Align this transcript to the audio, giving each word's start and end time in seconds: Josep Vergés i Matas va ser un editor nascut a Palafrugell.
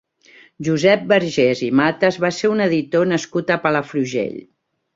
Josep 0.67 1.03
Vergés 1.11 1.61
i 1.67 1.69
Matas 1.81 2.19
va 2.25 2.33
ser 2.39 2.51
un 2.55 2.65
editor 2.71 3.13
nascut 3.15 3.55
a 3.57 3.61
Palafrugell. 3.69 4.39